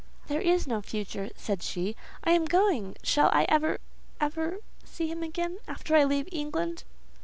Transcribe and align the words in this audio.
"There 0.25 0.41
is 0.41 0.65
no 0.65 0.81
future," 0.81 1.29
said 1.35 1.61
she: 1.61 1.95
"I 2.23 2.31
am 2.31 2.45
going. 2.45 2.95
Shall 3.03 3.29
I 3.31 3.45
ever—ever—see 3.49 5.05
him 5.07 5.21
again, 5.21 5.59
after 5.67 5.95
I 5.95 6.05
leave 6.05 6.27
England?" 6.31 6.85